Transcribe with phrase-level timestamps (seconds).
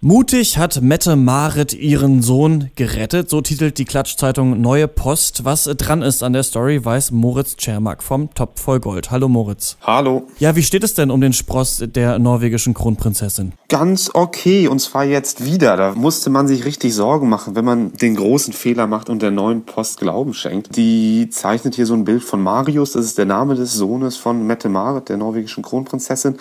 [0.00, 5.44] Mutig hat Mette Marit ihren Sohn gerettet, so titelt die Klatschzeitung Neue Post.
[5.44, 9.10] Was dran ist an der Story, weiß Moritz Czermak vom Top voll Gold.
[9.10, 9.76] Hallo Moritz.
[9.82, 10.28] Hallo.
[10.38, 13.54] Ja, wie steht es denn um den Spross der norwegischen Kronprinzessin?
[13.68, 15.76] Ganz okay, und zwar jetzt wieder.
[15.76, 19.32] Da musste man sich richtig Sorgen machen, wenn man den großen Fehler macht und der
[19.32, 20.76] Neuen Post Glauben schenkt.
[20.76, 24.46] Die zeichnet hier so ein Bild von Marius, das ist der Name des Sohnes von
[24.46, 26.36] Mette Marit, der norwegischen Kronprinzessin.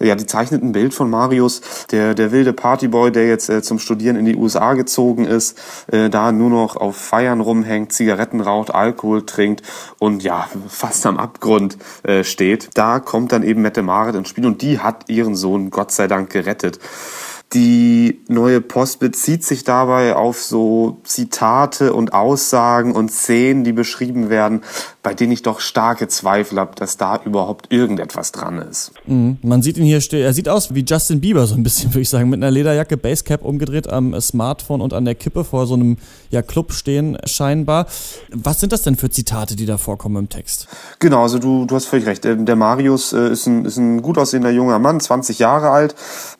[0.00, 3.62] Ja, die zeichnet ein Bild von Marius, der, der wilde Partyboy Boy, der jetzt äh,
[3.62, 5.58] zum Studieren in die USA gezogen ist,
[5.90, 9.62] äh, da nur noch auf Feiern rumhängt, Zigaretten raucht, Alkohol trinkt
[9.98, 12.70] und ja, fast am Abgrund äh, steht.
[12.74, 16.06] Da kommt dann eben Mette Marit ins Spiel und die hat ihren Sohn Gott sei
[16.06, 16.78] Dank gerettet.
[17.54, 24.30] Die neue Post bezieht sich dabei auf so Zitate und Aussagen und Szenen, die beschrieben
[24.30, 24.62] werden,
[25.02, 28.92] bei denen ich doch starke Zweifel habe, dass da überhaupt irgendetwas dran ist.
[29.06, 29.36] Mhm.
[29.42, 32.08] Man sieht ihn hier, er sieht aus wie Justin Bieber so ein bisschen, würde ich
[32.08, 35.98] sagen, mit einer Lederjacke, Basecap umgedreht am Smartphone und an der Kippe vor so einem
[36.30, 37.86] ja, Club stehen scheinbar.
[38.30, 40.68] Was sind das denn für Zitate, die da vorkommen im Text?
[41.00, 42.24] Genau, also du, du hast völlig recht.
[42.24, 45.94] Ähm, der Marius äh, ist ein, ist ein gut aussehender junger Mann, 20 Jahre alt,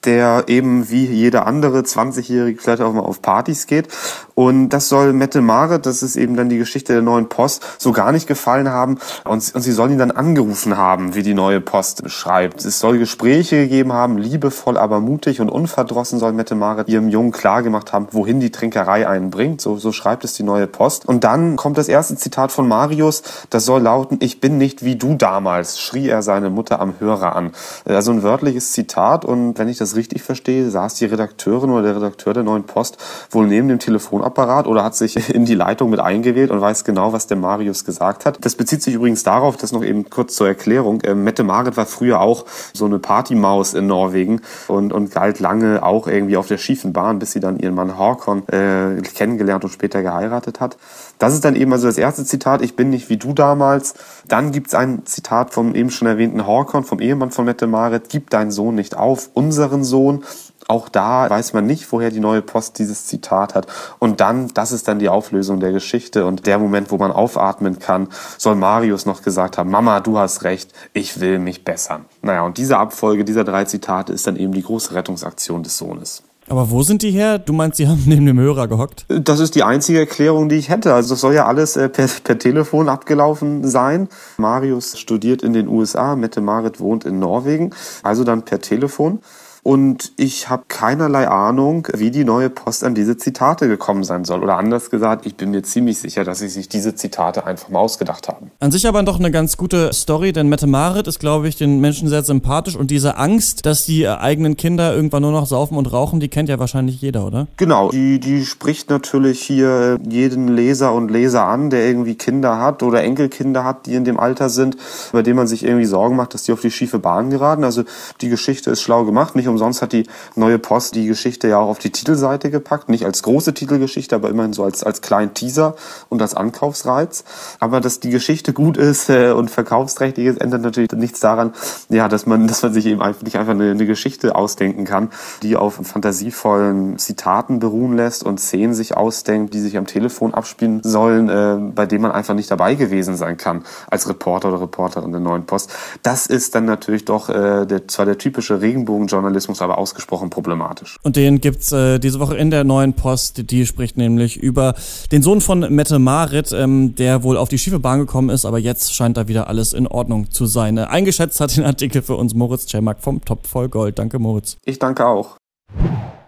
[0.05, 3.89] der eben wie jeder andere 20-Jährige vielleicht auch mal auf Partys geht.
[4.35, 7.93] Und das soll Mette Marit, das ist eben dann die Geschichte der neuen Post, so
[7.93, 8.99] gar nicht gefallen haben.
[9.25, 12.65] Und, und sie soll ihn dann angerufen haben, wie die neue Post schreibt.
[12.65, 17.33] Es soll Gespräche gegeben haben, liebevoll, aber mutig und unverdrossen soll Mette Marit ihrem Jungen
[17.33, 19.61] klargemacht haben, wohin die Trinkerei einen bringt.
[19.61, 21.07] So, so schreibt es die neue Post.
[21.07, 24.97] Und dann kommt das erste Zitat von Marius, das soll lauten, ich bin nicht wie
[24.97, 27.53] du damals, schrie er seine Mutter am Hörer an.
[27.85, 31.97] Also ein wörtliches Zitat und wenn ich das richtig verstehe, saß die Redakteurin oder der
[31.97, 32.99] Redakteur der neuen Post
[33.31, 37.13] wohl neben dem Telefonapparat oder hat sich in die Leitung mit eingewählt und weiß genau,
[37.13, 38.45] was der Marius gesagt hat.
[38.45, 41.87] Das bezieht sich übrigens darauf, das noch eben kurz zur Erklärung, äh, Mette Marit war
[41.87, 46.59] früher auch so eine Partymaus in Norwegen und, und galt lange auch irgendwie auf der
[46.59, 50.77] schiefen Bahn, bis sie dann ihren Mann Håkon äh, kennengelernt und später geheiratet hat.
[51.19, 53.95] Das ist dann eben also das erste Zitat, ich bin nicht wie du damals.
[54.27, 58.31] Dann gibt's ein Zitat vom eben schon erwähnten Håkon, vom Ehemann von Mette Marit, gib
[58.31, 60.25] deinen Sohn nicht auf, unseren Sohn.
[60.69, 63.67] Auch da weiß man nicht, woher die neue Post dieses Zitat hat.
[63.99, 67.79] Und dann, das ist dann die Auflösung der Geschichte und der Moment, wo man aufatmen
[67.79, 68.09] kann,
[68.39, 72.05] soll Marius noch gesagt haben, Mama, du hast recht, ich will mich bessern.
[72.23, 76.23] Naja, und diese Abfolge dieser drei Zitate ist dann eben die große Rettungsaktion des Sohnes.
[76.49, 77.39] Aber wo sind die her?
[77.39, 79.07] Du meinst, sie haben neben dem Hörer gehockt?
[79.09, 80.95] Das ist die einzige Erklärung, die ich hätte.
[80.95, 84.09] Also das soll ja alles äh, per, per Telefon abgelaufen sein.
[84.37, 87.71] Marius studiert in den USA, Mette Marit wohnt in Norwegen,
[88.03, 89.21] also dann per Telefon.
[89.65, 94.43] Und ich habe keinerlei Ahnung, wie die neue Post an diese Zitate gekommen sein soll.
[94.43, 97.79] Oder anders gesagt, ich bin mir ziemlich sicher, dass sie sich diese Zitate einfach mal
[97.79, 98.51] ausgedacht haben.
[98.59, 101.81] An sich aber doch eine ganz gute Story, denn Mette Marit ist, glaube ich, den
[101.81, 102.75] Menschen sehr sympathisch.
[102.75, 106.49] Und diese Angst, dass die eigenen Kinder irgendwann nur noch saufen und rauchen, die kennt
[106.49, 107.47] ja wahrscheinlich jeder, oder?
[107.57, 112.83] Genau, die, die spricht natürlich hier jeden Leser und Leser an, der irgendwie Kinder hat
[112.83, 114.77] oder Enkelkinder hat, die in dem Alter sind,
[115.13, 117.63] bei dem man sich irgendwie Sorgen macht, dass die auf die schiefe Bahn geraten.
[117.63, 117.85] Also
[118.21, 119.37] die Geschichte ist schlau gemacht.
[119.37, 122.89] Nicht umsonst hat die neue Post die Geschichte ja auch auf die Titelseite gepackt.
[122.89, 125.77] Nicht als große Titelgeschichte, aber immerhin so als, als kleinen Teaser
[126.09, 127.25] und als Ankaufsreiz.
[127.61, 131.53] Aber dass die Geschichte gut ist äh, und verkaufsträchtig ist, ändert natürlich nichts daran,
[131.89, 135.11] ja, dass man, dass man sich eben einfach nicht einfach eine, eine Geschichte ausdenken kann,
[135.43, 140.81] die auf fantasievollen Zitaten beruhen lässt und Szenen sich ausdenkt, die sich am Telefon abspielen
[140.83, 145.13] sollen, äh, bei denen man einfach nicht dabei gewesen sein kann als Reporter oder Reporterin
[145.13, 145.71] der neuen Post.
[146.03, 150.99] Das ist dann natürlich doch äh, der, zwar der typische Regenbogenjournalismus, Rassismus aber ausgesprochen problematisch.
[151.03, 153.51] Und den gibt's äh, diese Woche in der neuen Post.
[153.51, 154.75] Die spricht nämlich über
[155.11, 158.59] den Sohn von Mette Marit, ähm, der wohl auf die schiefe Bahn gekommen ist, aber
[158.59, 160.79] jetzt scheint da wieder alles in Ordnung zu sein.
[160.79, 163.99] Äh, eingeschätzt hat den Artikel für uns Moritz Czermak vom Topf voll Gold.
[163.99, 164.57] Danke, Moritz.
[164.65, 165.37] Ich danke auch.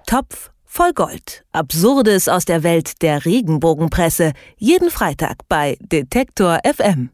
[0.06, 1.44] Topf voll Gold.
[1.53, 4.32] Absurdes aus der Welt der Regenbogenpresse.
[4.56, 7.14] Jeden Freitag bei Detektor FM.